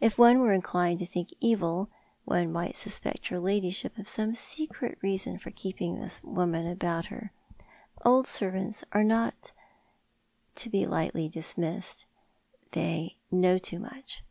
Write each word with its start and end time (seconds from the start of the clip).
If 0.00 0.16
one 0.16 0.38
were 0.38 0.52
inclined 0.52 1.00
to 1.00 1.04
think 1.04 1.30
evil 1.40 1.88
one 2.26 2.52
might 2.52 2.76
suspect 2.76 3.26
her 3.26 3.40
ladyship 3.40 3.98
of 3.98 4.06
some 4.06 4.32
secret 4.32 4.96
reason 5.02 5.36
for 5.36 5.50
keeping 5.50 5.96
tliis 5.96 6.22
woman 6.22 6.64
about 6.70 7.06
her. 7.06 7.32
Old 8.04 8.28
servants 8.28 8.84
are 8.92 9.02
not 9.02 9.50
to 10.54 10.70
be 10.70 10.86
lightly 10.86 11.28
dismissed. 11.28 12.06
They 12.70 13.16
know 13.32 13.58
too 13.58 13.80
much. 13.80 14.22